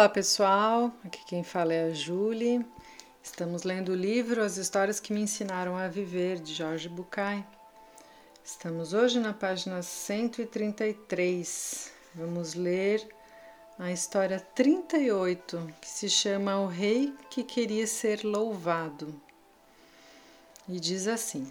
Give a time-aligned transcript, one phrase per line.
[0.00, 2.64] Olá pessoal, aqui quem fala é a Julie.
[3.22, 7.44] Estamos lendo o livro As Histórias que Me Ensinaram a Viver, de Jorge Bucay.
[8.42, 11.92] Estamos hoje na página 133.
[12.14, 13.06] Vamos ler
[13.78, 19.14] a história 38, que se chama O Rei que Queria Ser Louvado.
[20.66, 21.46] E diz assim: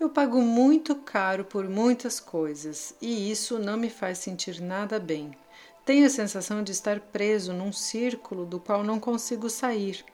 [0.00, 5.36] Eu pago muito caro por muitas coisas e isso não me faz sentir nada bem.
[5.84, 10.04] Tenho a sensação de estar preso num círculo do qual não consigo sair.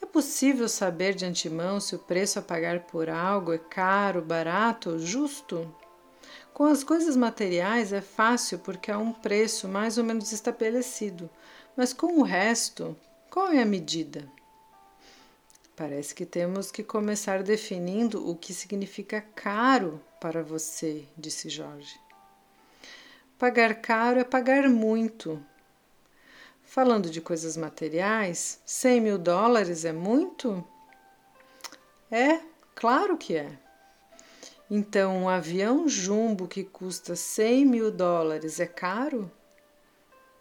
[0.00, 4.90] É possível saber de antemão se o preço a pagar por algo é caro, barato
[4.90, 5.72] ou justo?
[6.54, 11.28] Com as coisas materiais é fácil porque há um preço mais ou menos estabelecido,
[11.76, 12.96] mas com o resto,
[13.30, 14.26] qual é a medida?
[15.76, 21.98] Parece que temos que começar definindo o que significa caro para você, disse Jorge.
[23.38, 25.44] Pagar caro é pagar muito.
[26.62, 30.64] Falando de coisas materiais, 100 mil dólares é muito?
[32.10, 32.40] É,
[32.74, 33.58] claro que é.
[34.70, 39.30] Então, um avião jumbo que custa 100 mil dólares é caro?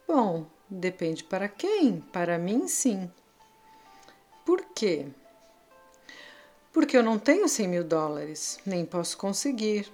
[0.07, 1.99] Bom, depende para quem.
[1.99, 3.11] Para mim, sim.
[4.45, 5.07] Por quê?
[6.71, 9.91] Porque eu não tenho 100 mil dólares, nem posso conseguir.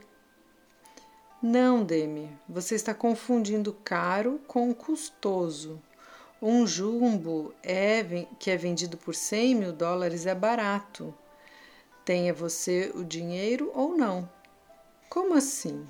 [1.42, 5.80] Não, Demi, você está confundindo caro com custoso.
[6.42, 11.14] Um jumbo é, que é vendido por 100 mil dólares é barato.
[12.04, 14.28] Tenha você o dinheiro ou não.
[15.08, 15.86] Como assim?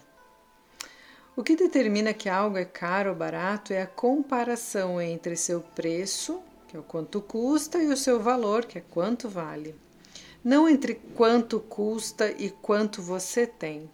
[1.34, 6.42] O que determina que algo é caro ou barato é a comparação entre seu preço,
[6.68, 9.74] que é o quanto custa, e o seu valor, que é quanto vale.
[10.44, 13.90] Não entre quanto custa e quanto você tem.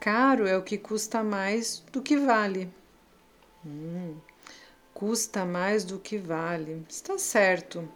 [0.00, 2.70] Caro é o que custa mais do que vale.
[3.64, 4.16] Hum,
[4.92, 6.84] custa mais do que vale.
[6.88, 7.88] Está certo.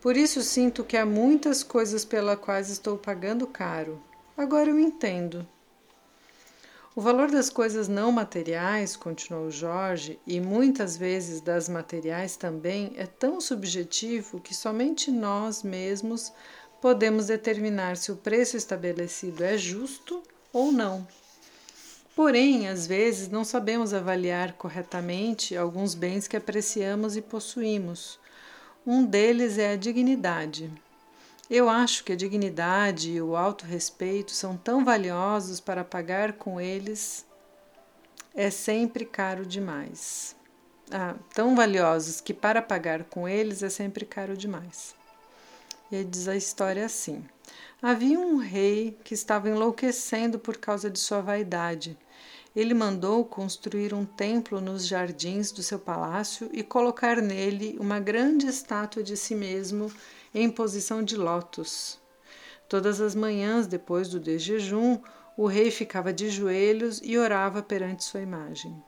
[0.00, 4.00] Por isso sinto que há muitas coisas pelas quais estou pagando caro.
[4.36, 5.46] Agora eu entendo.
[6.96, 13.04] O valor das coisas não materiais, continuou Jorge, e muitas vezes das materiais também, é
[13.04, 16.32] tão subjetivo que somente nós mesmos
[16.80, 20.22] podemos determinar se o preço estabelecido é justo
[20.52, 21.04] ou não.
[22.14, 28.20] Porém, às vezes não sabemos avaliar corretamente alguns bens que apreciamos e possuímos.
[28.86, 30.70] Um deles é a dignidade.
[31.50, 37.26] Eu acho que a dignidade e o autorrespeito são tão valiosos para pagar com eles
[38.34, 40.34] é sempre caro demais.
[40.90, 44.94] Ah, tão valiosos que para pagar com eles é sempre caro demais.
[45.90, 47.24] E diz a história assim:
[47.80, 51.96] Havia um rei que estava enlouquecendo por causa de sua vaidade
[52.54, 58.46] ele mandou construir um templo nos jardins do seu palácio e colocar nele uma grande
[58.46, 59.90] estátua de si mesmo
[60.32, 61.98] em posição de lótus.
[62.68, 65.00] Todas as manhãs, depois do desjejum,
[65.36, 68.80] o rei ficava de joelhos e orava perante sua imagem.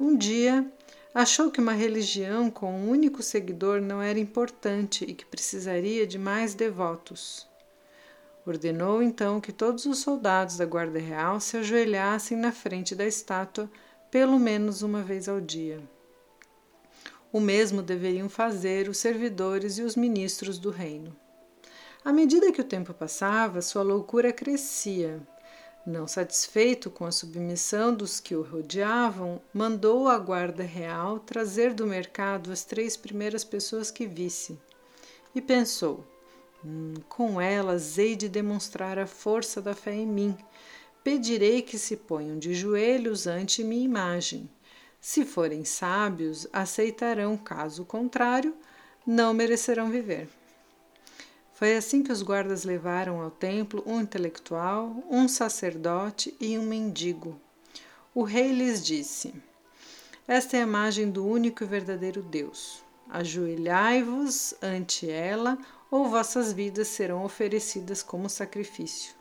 [0.00, 0.66] Um dia,
[1.14, 6.18] achou que uma religião com um único seguidor não era importante e que precisaria de
[6.18, 7.46] mais devotos.
[8.46, 13.70] Ordenou então que todos os soldados da Guarda Real se ajoelhassem na frente da estátua
[14.10, 15.82] pelo menos uma vez ao dia.
[17.32, 21.16] O mesmo deveriam fazer os servidores e os ministros do reino.
[22.04, 25.20] À medida que o tempo passava, sua loucura crescia.
[25.86, 31.86] Não satisfeito com a submissão dos que o rodeavam, mandou a guarda real trazer do
[31.86, 34.58] mercado as três primeiras pessoas que visse.
[35.34, 36.06] E pensou:
[36.64, 40.36] Hum, com elas hei de demonstrar a força da fé em mim.
[41.02, 44.48] Pedirei que se ponham de joelhos ante minha imagem.
[44.98, 48.54] Se forem sábios, aceitarão, caso contrário,
[49.06, 50.28] não merecerão viver.
[51.52, 57.38] Foi assim que os guardas levaram ao templo um intelectual, um sacerdote e um mendigo.
[58.14, 59.34] O rei lhes disse:
[60.26, 62.82] Esta é a imagem do único e verdadeiro Deus.
[63.10, 65.58] Ajoelhai-vos ante ela,
[65.94, 69.14] ou vossas vidas serão oferecidas como sacrifício.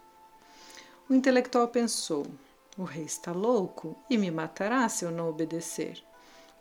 [1.07, 2.25] O intelectual pensou:
[2.75, 6.03] o rei está louco e me matará se eu não obedecer.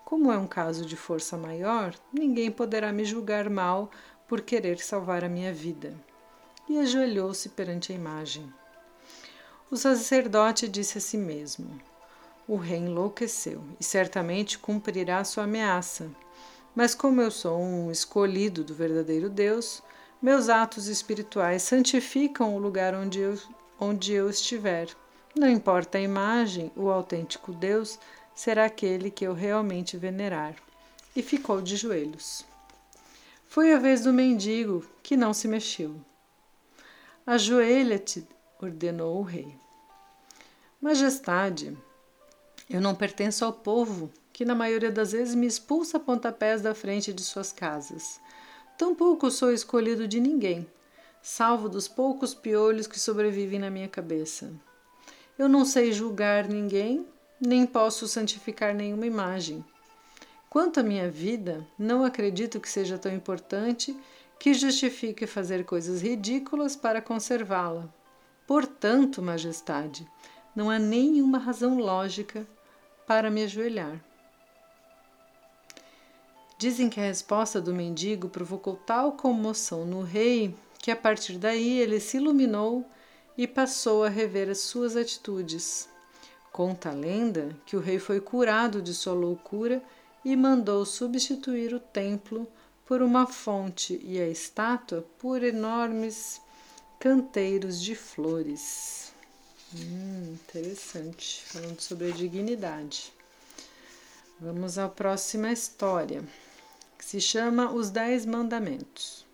[0.04, 3.90] Como é um caso de força maior, ninguém poderá me julgar mal
[4.28, 5.94] por querer salvar a minha vida.
[6.68, 8.52] E ajoelhou-se perante a imagem.
[9.70, 11.80] O sacerdote disse a si mesmo:
[12.46, 16.10] O rei enlouqueceu e certamente cumprirá sua ameaça.
[16.74, 19.82] Mas como eu sou um escolhido do verdadeiro Deus,
[20.22, 23.36] meus atos espirituais santificam o lugar onde eu,
[23.78, 24.88] onde eu estiver.
[25.34, 27.98] Não importa a imagem, o autêntico Deus
[28.32, 30.54] será aquele que eu realmente venerar.
[31.14, 32.42] e ficou de joelhos.
[33.46, 35.94] Foi a vez do mendigo, que não se mexeu.
[37.26, 38.26] Ajoelha-te,
[38.58, 39.54] ordenou o rei.
[40.80, 41.76] Majestade,
[42.70, 46.74] eu não pertenço ao povo, que na maioria das vezes me expulsa a pontapés da
[46.74, 48.19] frente de suas casas.
[48.76, 50.66] Tampouco sou escolhido de ninguém,
[51.22, 54.52] salvo dos poucos piolhos que sobrevivem na minha cabeça.
[55.38, 57.06] Eu não sei julgar ninguém,
[57.40, 59.64] nem posso santificar nenhuma imagem.
[60.48, 63.96] Quanto à minha vida, não acredito que seja tão importante
[64.38, 67.88] que justifique fazer coisas ridículas para conservá-la.
[68.46, 70.06] Portanto, Majestade,
[70.54, 72.46] não há nenhuma razão lógica
[73.06, 74.04] para me ajoelhar.
[76.62, 81.80] Dizem que a resposta do mendigo provocou tal comoção no rei que a partir daí
[81.80, 82.88] ele se iluminou
[83.36, 85.88] e passou a rever as suas atitudes.
[86.52, 89.82] Conta a lenda que o rei foi curado de sua loucura
[90.24, 92.46] e mandou substituir o templo
[92.86, 96.40] por uma fonte e a estátua por enormes
[97.00, 99.12] canteiros de flores.
[99.74, 103.12] Hum, interessante, falando sobre a dignidade.
[104.38, 106.24] Vamos à próxima história,
[107.02, 109.26] que se chama Os Dez Mandamentos.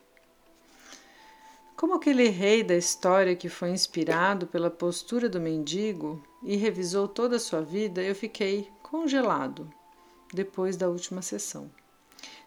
[1.76, 7.36] Como aquele rei da história que foi inspirado pela postura do mendigo e revisou toda
[7.36, 9.70] a sua vida, eu fiquei congelado
[10.32, 11.70] depois da última sessão.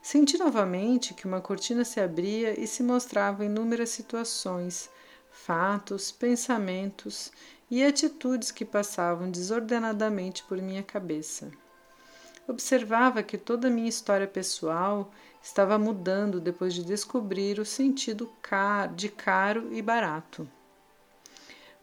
[0.01, 4.89] Senti novamente que uma cortina se abria e se mostrava inúmeras situações,
[5.29, 7.31] fatos, pensamentos
[7.69, 11.51] e atitudes que passavam desordenadamente por minha cabeça.
[12.47, 15.11] Observava que toda a minha história pessoal
[15.41, 18.29] estava mudando depois de descobrir o sentido
[18.95, 20.47] de caro e barato.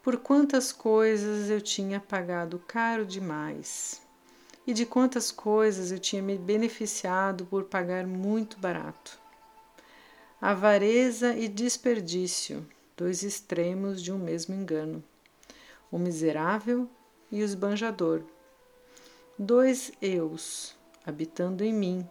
[0.03, 4.01] Por quantas coisas eu tinha pagado caro demais
[4.67, 9.19] e de quantas coisas eu tinha me beneficiado por pagar muito barato.
[10.41, 12.67] Avareza e desperdício,
[12.97, 15.03] dois extremos de um mesmo engano.
[15.91, 16.89] O miserável
[17.33, 18.23] e o esbanjador.
[19.39, 20.77] Dois eus
[21.07, 22.09] habitando em mim,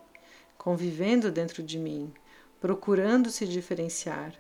[0.58, 2.14] convivendo dentro de mim,
[2.62, 4.34] procurando se diferenciar,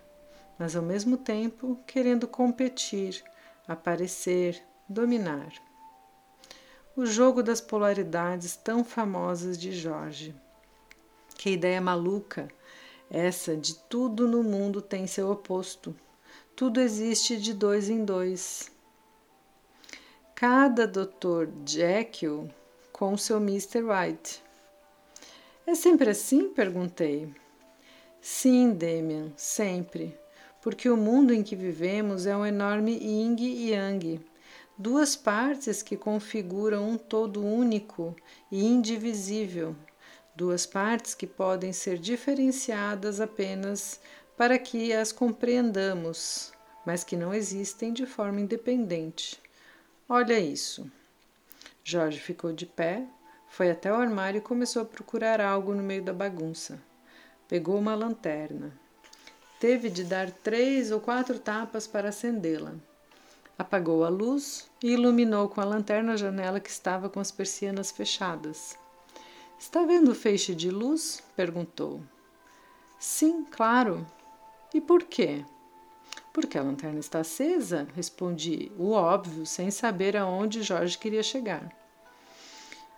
[0.57, 3.21] mas ao mesmo tempo querendo competir,
[3.67, 5.51] aparecer, dominar
[6.97, 10.33] o jogo das polaridades tão famosas de Jorge.
[11.37, 12.47] Que ideia maluca!
[13.07, 15.95] Essa de tudo no mundo tem seu oposto.
[16.55, 18.71] Tudo existe de dois em dois.
[20.33, 21.49] Cada Dr.
[21.63, 22.49] Jekyll
[22.97, 23.83] com seu Mr.
[23.83, 24.43] White.
[25.67, 26.49] É sempre assim?
[26.49, 27.31] perguntei.
[28.19, 30.17] Sim, Damian, sempre.
[30.63, 34.19] Porque o mundo em que vivemos é um enorme yin e yang
[34.75, 38.15] duas partes que configuram um todo único
[38.51, 39.75] e indivisível,
[40.35, 43.99] duas partes que podem ser diferenciadas apenas
[44.35, 46.51] para que as compreendamos,
[46.85, 49.39] mas que não existem de forma independente.
[50.09, 50.89] Olha isso.
[51.89, 53.07] Jorge ficou de pé,
[53.47, 56.77] foi até o armário e começou a procurar algo no meio da bagunça.
[57.47, 58.73] Pegou uma lanterna.
[59.57, 62.73] Teve de dar três ou quatro tapas para acendê-la.
[63.57, 67.89] Apagou a luz e iluminou com a lanterna a janela que estava com as persianas
[67.89, 68.77] fechadas.
[69.57, 71.23] Está vendo o feixe de luz?
[71.37, 72.01] perguntou.
[72.99, 74.05] Sim, claro.
[74.73, 75.45] E por quê?
[76.33, 81.77] Porque a lanterna está acesa, respondi, o óbvio, sem saber aonde Jorge queria chegar.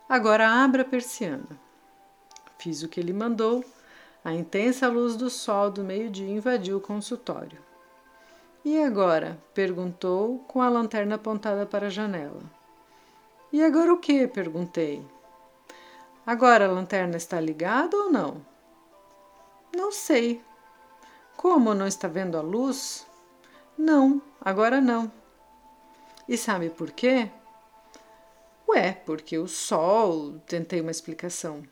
[0.10, 1.46] Agora abra a persiana.
[2.58, 3.64] Fiz o que ele mandou.
[4.26, 7.60] A intensa luz do sol do meio-dia invadiu o consultório.
[8.66, 9.38] E agora?
[9.54, 12.42] perguntou, com a lanterna apontada para a janela.
[13.54, 14.28] E agora o que?
[14.28, 15.06] perguntei.
[16.26, 18.44] Agora a lanterna está ligada ou não?
[19.76, 20.42] Não sei.
[21.38, 23.06] Como não está vendo a luz?
[23.78, 25.12] Não, agora não.
[26.28, 27.32] E sabe por quê?
[28.72, 30.40] Ué, porque o sol.
[30.46, 31.64] Tentei uma explicação.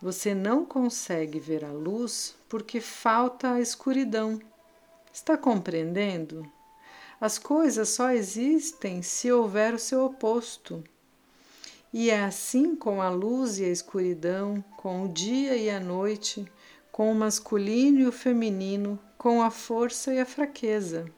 [0.00, 4.40] Você não consegue ver a luz porque falta a escuridão.
[5.12, 6.50] Está compreendendo?
[7.20, 10.82] As coisas só existem se houver o seu oposto.
[11.92, 16.50] E é assim com a luz e a escuridão, com o dia e a noite,
[16.90, 21.12] com o masculino e o feminino, com a força e a fraqueza.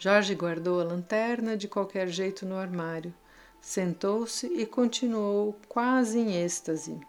[0.00, 3.12] Jorge guardou a lanterna de qualquer jeito no armário,
[3.60, 7.00] sentou-se e continuou quase em êxtase.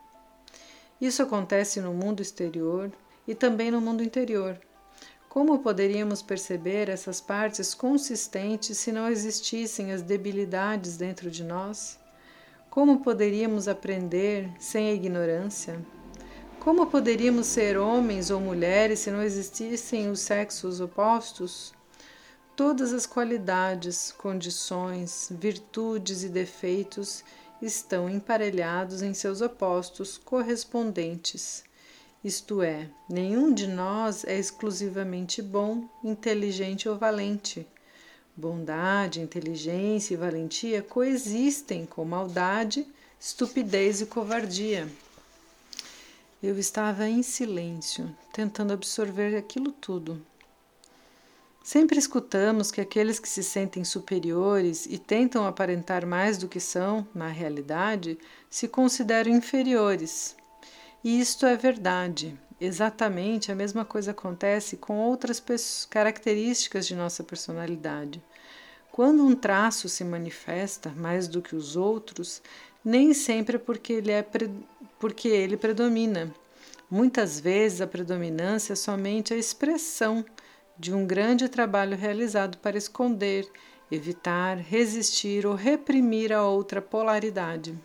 [0.99, 2.91] Isso acontece no mundo exterior
[3.27, 4.59] e também no mundo interior.
[5.29, 11.99] Como poderíamos perceber essas partes consistentes se não existissem as debilidades dentro de nós?
[12.71, 15.79] Como poderíamos aprender sem a ignorância?
[16.59, 21.77] Como poderíamos ser homens ou mulheres se não existissem os sexos opostos?
[22.59, 27.23] Todas as qualidades, condições, virtudes e defeitos
[27.61, 31.63] estão emparelhados em seus opostos correspondentes.
[32.21, 37.65] Isto é, nenhum de nós é exclusivamente bom, inteligente ou valente.
[38.35, 42.85] Bondade, inteligência e valentia coexistem com maldade,
[43.17, 44.85] estupidez e covardia.
[46.43, 50.21] Eu estava em silêncio, tentando absorver aquilo tudo.
[51.63, 57.07] Sempre escutamos que aqueles que se sentem superiores e tentam aparentar mais do que são,
[57.13, 58.17] na realidade,
[58.49, 60.35] se consideram inferiores.
[61.03, 62.37] E isto é verdade.
[62.59, 65.41] Exatamente a mesma coisa acontece com outras
[65.89, 68.21] características de nossa personalidade.
[68.91, 72.41] Quando um traço se manifesta mais do que os outros,
[72.83, 74.25] nem sempre é porque ele, é
[74.99, 76.33] porque ele predomina.
[76.91, 80.25] Muitas vezes a predominância é somente a expressão
[80.79, 83.45] de um grande trabalho realizado para esconder,
[83.91, 87.77] evitar, resistir ou reprimir a outra polaridade.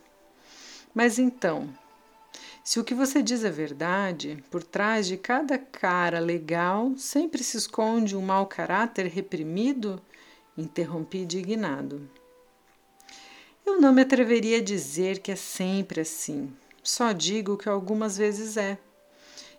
[0.94, 1.68] Mas então,
[2.62, 7.56] se o que você diz é verdade, por trás de cada cara legal sempre se
[7.56, 10.00] esconde um mau caráter reprimido,
[10.56, 12.08] interrompi indignado.
[13.66, 16.52] Eu não me atreveria a dizer que é sempre assim.
[16.82, 18.78] Só digo que algumas vezes é.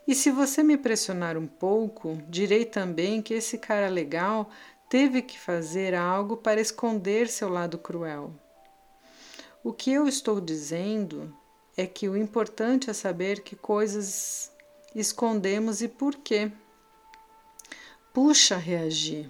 [0.08, 4.50] E se você me pressionar um pouco, direi também que esse cara legal
[4.88, 8.32] teve que fazer algo para esconder seu lado cruel.
[9.64, 11.36] O que eu estou dizendo
[11.76, 14.52] é que o importante é saber que coisas
[14.94, 16.52] escondemos e por quê.
[18.14, 19.30] Puxa, reagir.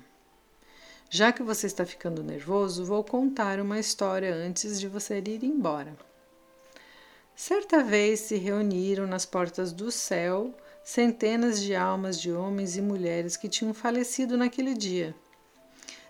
[1.09, 5.95] Já que você está ficando nervoso, vou contar uma história antes de você ir embora.
[7.35, 10.53] Certa vez se reuniram nas portas do céu
[10.85, 15.15] centenas de almas de homens e mulheres que tinham falecido naquele dia.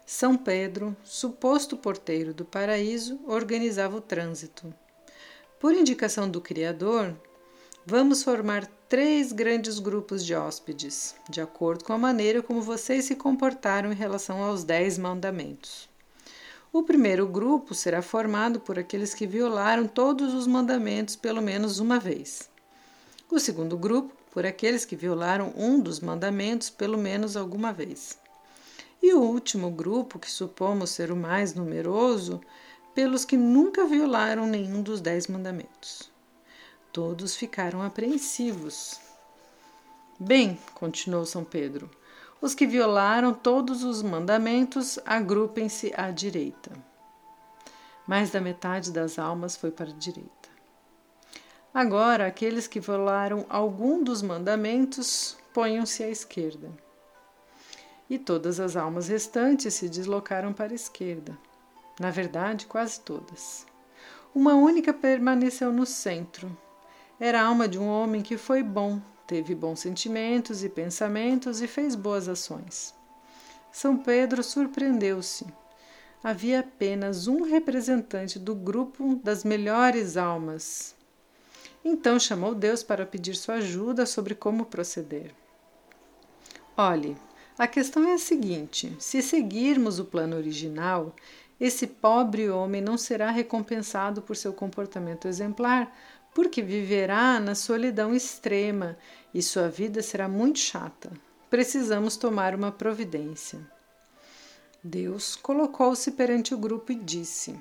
[0.05, 4.71] São Pedro, suposto porteiro do paraíso, organizava o trânsito.
[5.61, 7.15] Por indicação do Criador,
[7.85, 13.15] vamos formar três grandes grupos de hóspedes, de acordo com a maneira como vocês se
[13.15, 15.89] comportaram em relação aos Dez Mandamentos.
[16.73, 21.97] O primeiro grupo será formado por aqueles que violaram todos os mandamentos pelo menos uma
[21.97, 22.49] vez.
[23.31, 28.19] O segundo grupo, por aqueles que violaram um dos mandamentos pelo menos alguma vez.
[29.01, 32.41] E o último grupo, que supomos ser o mais numeroso,
[32.93, 36.11] pelos que nunca violaram nenhum dos dez mandamentos.
[36.91, 38.99] Todos ficaram apreensivos.
[40.19, 41.89] Bem, continuou São Pedro,
[42.41, 46.73] os que violaram todos os mandamentos agrupem-se à direita.
[48.05, 50.54] Mais da metade das almas foi para a direita.
[51.75, 56.71] Agora, aqueles que violaram algum dos mandamentos ponham-se à esquerda.
[58.09, 61.37] E todas as almas restantes se deslocaram para a esquerda.
[61.99, 63.67] Na verdade, quase todas.
[64.33, 66.57] Uma única permaneceu no centro,
[67.19, 71.67] era a alma de um homem que foi bom, teve bons sentimentos e pensamentos e
[71.67, 72.93] fez boas ações.
[73.69, 75.45] São Pedro surpreendeu-se.
[76.23, 80.95] Havia apenas um representante do grupo das melhores almas.
[81.87, 85.31] Então chamou Deus para pedir sua ajuda sobre como proceder.
[86.75, 87.15] Olhe,
[87.59, 91.15] a questão é a seguinte: se seguirmos o plano original,
[91.59, 95.95] esse pobre homem não será recompensado por seu comportamento exemplar,
[96.33, 98.97] porque viverá na solidão extrema
[99.31, 101.11] e sua vida será muito chata.
[101.51, 103.59] Precisamos tomar uma providência.
[104.83, 107.55] Deus colocou-se perante o grupo e disse: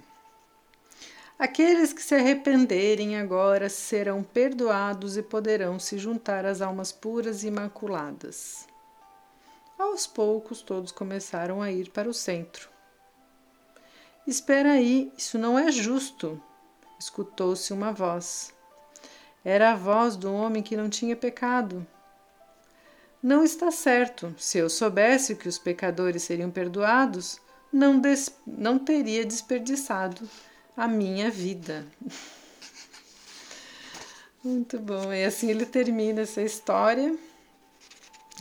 [1.37, 7.49] Aqueles que se arrependerem agora serão perdoados e poderão se juntar às almas puras e
[7.49, 8.69] imaculadas.
[9.77, 12.69] Aos poucos, todos começaram a ir para o centro.
[14.25, 16.41] Espera aí, isso não é justo,
[16.99, 18.55] escutou-se uma voz.
[19.45, 21.85] Era a voz do homem que não tinha pecado.
[23.21, 24.35] Não está certo.
[24.39, 27.41] Se eu soubesse que os pecadores seriam perdoados,
[27.73, 28.01] não,
[28.47, 30.27] não teria desperdiçado
[30.77, 31.87] a minha vida.
[34.43, 35.13] Muito bom.
[35.13, 37.17] E assim ele termina essa história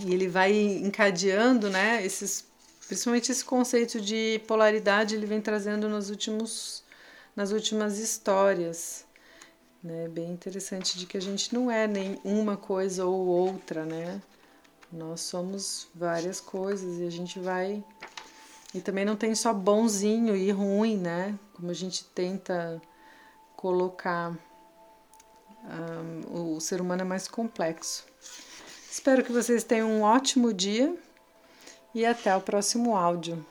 [0.06, 2.06] e ele vai encadeando, né?
[2.06, 2.46] Esses,
[2.88, 6.84] principalmente esse conceito de polaridade ele vem trazendo nos últimos,
[7.36, 9.06] nas últimas histórias
[9.84, 10.08] né?
[10.08, 14.22] Bem interessante de que a gente não é nem uma coisa ou outra, né?
[14.90, 17.84] Nós somos várias coisas e a gente vai
[18.74, 21.38] e também não tem só bonzinho e ruim, né?
[21.54, 22.82] Como a gente tenta
[23.56, 24.38] colocar
[25.64, 28.06] um, o ser humano é mais complexo.
[28.90, 30.96] Espero que vocês tenham um ótimo dia
[31.94, 33.46] e até o próximo áudio.